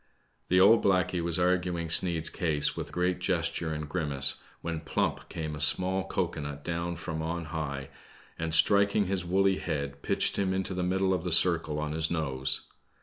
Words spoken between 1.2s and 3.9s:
was arguing Sneid's case with great gesture and